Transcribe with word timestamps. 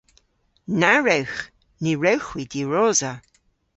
Na 0.79 0.91
wrewgh! 0.99 1.41
Ny 1.81 1.91
wrewgh 1.97 2.29
hwi 2.29 2.43
diwrosa. 2.51 3.11